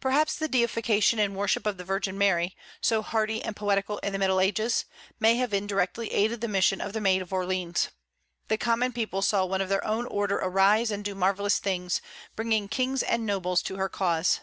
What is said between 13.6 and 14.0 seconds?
to her